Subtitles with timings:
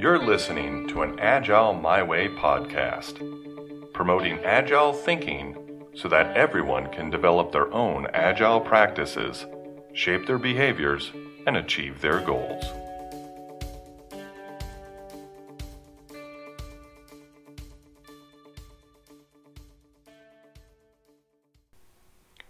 [0.00, 3.18] You're listening to an Agile My Way podcast,
[3.92, 9.44] promoting agile thinking so that everyone can develop their own agile practices,
[9.92, 11.12] shape their behaviors,
[11.46, 12.64] and achieve their goals.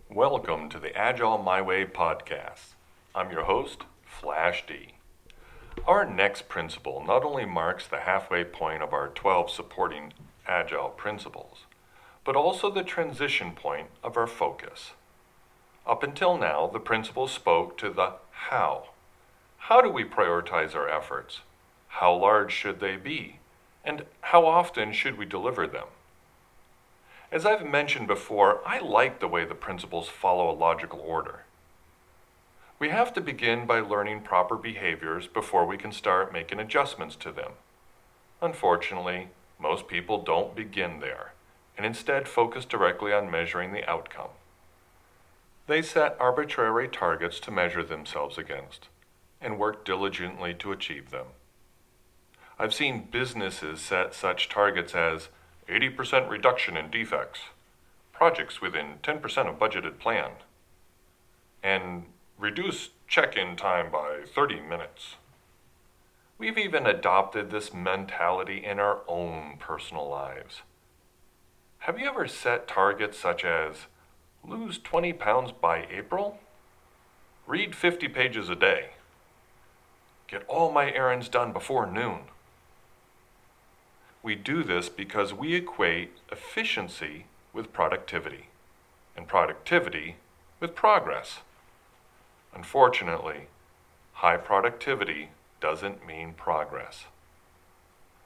[0.08, 2.74] Welcome to the Agile My Way podcast.
[3.12, 4.99] I'm your host, Flash D.
[5.86, 10.12] Our next principle not only marks the halfway point of our 12 supporting
[10.46, 11.64] Agile principles,
[12.24, 14.92] but also the transition point of our focus.
[15.86, 18.90] Up until now, the principles spoke to the how.
[19.58, 21.40] How do we prioritize our efforts?
[21.88, 23.40] How large should they be?
[23.84, 25.86] And how often should we deliver them?
[27.32, 31.44] As I've mentioned before, I like the way the principles follow a logical order.
[32.80, 37.30] We have to begin by learning proper behaviors before we can start making adjustments to
[37.30, 37.52] them.
[38.40, 39.28] Unfortunately,
[39.60, 41.34] most people don't begin there
[41.76, 44.30] and instead focus directly on measuring the outcome.
[45.66, 48.88] They set arbitrary targets to measure themselves against
[49.42, 51.26] and work diligently to achieve them.
[52.58, 55.28] I've seen businesses set such targets as
[55.68, 57.40] 80% reduction in defects,
[58.12, 60.30] projects within 10% of budgeted plan,
[61.62, 62.04] and
[62.40, 65.16] reduce check in time by 30 minutes.
[66.38, 70.62] We've even adopted this mentality in our own personal lives.
[71.80, 73.86] Have you ever set targets such as
[74.42, 76.38] lose 20 pounds by April?
[77.46, 78.90] Read 50 pages a day.
[80.26, 82.20] Get all my errands done before noon.
[84.22, 88.46] We do this because we equate efficiency with productivity
[89.14, 90.16] and productivity
[90.58, 91.40] with progress.
[92.54, 93.46] Unfortunately,
[94.14, 97.04] high productivity doesn't mean progress.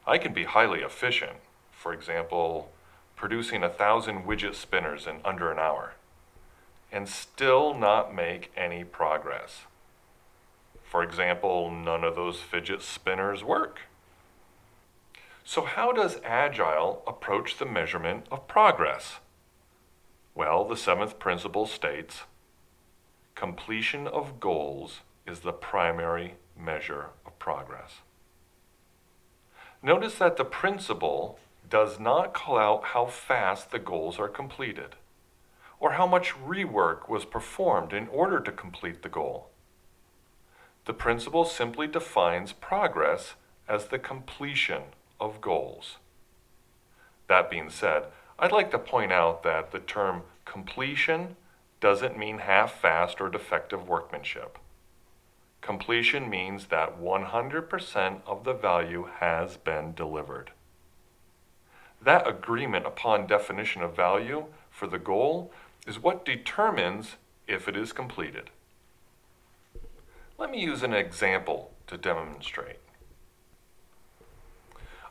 [0.06, 1.38] I can be highly efficient,
[1.71, 2.71] for example,
[3.16, 5.94] producing a thousand widget spinners in under an hour,
[6.91, 9.62] and still not make any progress.
[10.82, 13.81] For example, none of those fidget spinners work.
[15.44, 19.19] So, how does Agile approach the measurement of progress?
[20.34, 22.22] Well, the seventh principle states
[23.34, 28.00] completion of goals is the primary measure of progress.
[29.83, 34.97] Notice that the principle does not call out how fast the goals are completed
[35.81, 39.50] or how much rework was performed in order to complete the goal.
[40.87, 43.34] The principle simply defines progress
[43.69, 44.83] as the completion
[45.21, 45.97] of goals.
[47.28, 48.05] That being said,
[48.39, 51.37] I'd like to point out that the term completion
[51.84, 54.59] doesn't mean half fast or defective workmanship.
[55.61, 60.53] Completion means that 100% of the value has been delivered.
[62.03, 65.53] That agreement upon definition of value for the goal
[65.87, 68.49] is what determines if it is completed.
[70.39, 72.78] Let me use an example to demonstrate.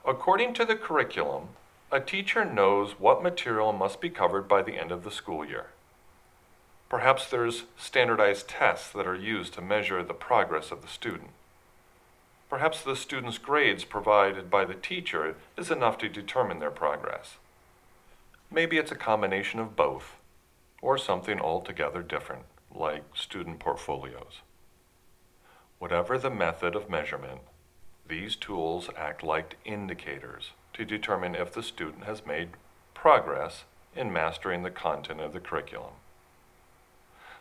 [0.03, 1.49] According to the curriculum,
[1.91, 5.67] a teacher knows what material must be covered by the end of the school year.
[6.93, 11.31] Perhaps there's standardized tests that are used to measure the progress of the student.
[12.51, 17.37] Perhaps the student's grades provided by the teacher is enough to determine their progress.
[18.51, 20.17] Maybe it's a combination of both,
[20.83, 24.41] or something altogether different, like student portfolios.
[25.79, 27.41] Whatever the method of measurement,
[28.07, 32.49] these tools act like indicators to determine if the student has made
[32.93, 33.63] progress
[33.95, 35.93] in mastering the content of the curriculum.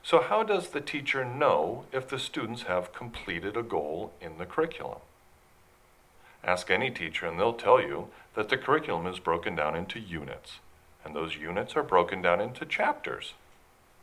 [0.04, 4.46] So, how does the teacher know if the students have completed a goal in the
[4.46, 4.98] curriculum?
[6.42, 10.58] Ask any teacher, and they'll tell you that the curriculum is broken down into units,
[11.04, 13.34] and those units are broken down into chapters,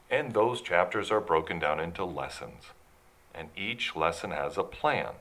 [0.10, 2.64] and those chapters are broken down into lessons,
[3.36, 5.14] and each lesson has a plan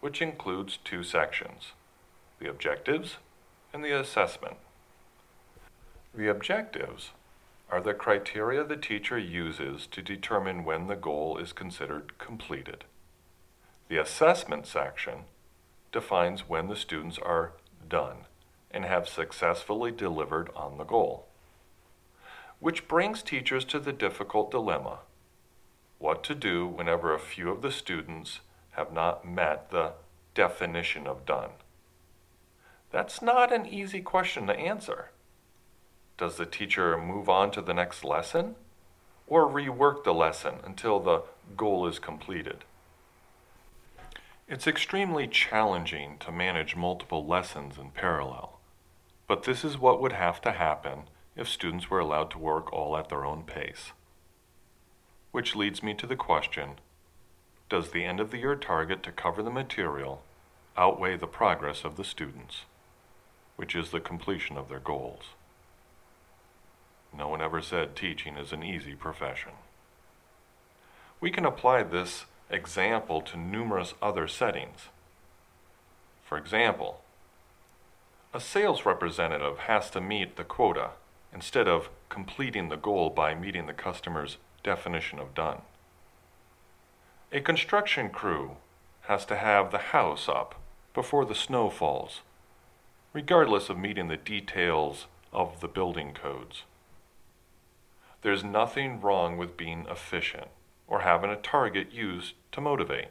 [0.00, 1.72] which includes two sections
[2.40, 3.16] the objectives
[3.72, 4.56] and the assessment.
[6.14, 7.10] The objectives
[7.70, 12.84] are the criteria the teacher uses to determine when the goal is considered completed.
[13.88, 15.24] The assessment section
[15.92, 17.52] defines when the students are
[17.88, 18.26] done
[18.70, 21.26] and have successfully delivered on the goal.
[22.58, 25.00] Which brings teachers to the difficult dilemma
[25.98, 28.40] what to do whenever a few of the students
[28.70, 29.92] have not met the
[30.34, 31.50] definition of done?
[32.90, 35.10] That's not an easy question to answer.
[36.20, 38.56] Does the teacher move on to the next lesson
[39.26, 41.22] or rework the lesson until the
[41.56, 42.58] goal is completed?
[44.46, 48.60] It's extremely challenging to manage multiple lessons in parallel,
[49.26, 51.04] but this is what would have to happen
[51.36, 53.92] if students were allowed to work all at their own pace.
[55.32, 56.72] Which leads me to the question,
[57.70, 60.20] does the end of the year target to cover the material
[60.76, 62.64] outweigh the progress of the students,
[63.56, 65.22] which is the completion of their goals?
[67.16, 69.52] No one ever said teaching is an easy profession.
[71.20, 74.88] We can apply this example to numerous other settings.
[76.24, 77.02] For example,
[78.32, 80.90] a sales representative has to meet the quota
[81.32, 85.62] instead of completing the goal by meeting the customer's definition of done.
[87.32, 88.56] A construction crew
[89.02, 90.54] has to have the house up
[90.94, 92.20] before the snow falls,
[93.12, 96.64] regardless of meeting the details of the building codes.
[98.22, 100.48] There's nothing wrong with being efficient
[100.86, 103.08] or having a target used to motivate.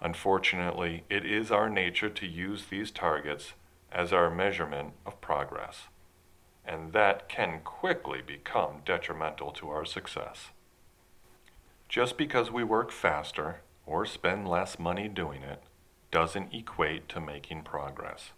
[0.00, 3.54] Unfortunately, it is our nature to use these targets
[3.90, 5.88] as our measurement of progress,
[6.64, 10.50] and that can quickly become detrimental to our success.
[11.88, 15.62] Just because we work faster or spend less money doing it
[16.10, 18.30] doesn't equate to making progress.